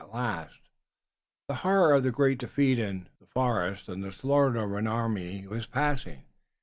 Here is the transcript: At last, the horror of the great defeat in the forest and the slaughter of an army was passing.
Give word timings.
At 0.01 0.15
last, 0.15 0.69
the 1.47 1.53
horror 1.57 1.93
of 1.93 2.01
the 2.01 2.09
great 2.09 2.39
defeat 2.39 2.79
in 2.79 3.07
the 3.19 3.27
forest 3.27 3.87
and 3.87 4.03
the 4.03 4.11
slaughter 4.11 4.55
of 4.57 4.73
an 4.73 4.87
army 4.87 5.45
was 5.45 5.67
passing. 5.67 6.23